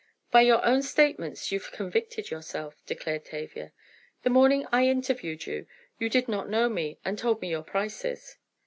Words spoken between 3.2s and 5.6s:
Tavia. "The morning I interviewed